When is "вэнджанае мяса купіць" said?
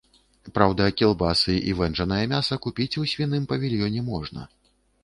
1.83-2.91